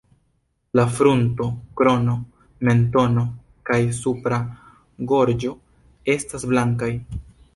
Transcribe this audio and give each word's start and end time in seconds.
La 0.79 0.85
frunto, 0.93 1.49
krono, 1.81 2.15
mentono 2.69 3.25
kaj 3.71 3.79
supra 3.99 4.41
gorĝo 5.13 5.53
estas 6.17 6.49
blankaj. 6.55 6.93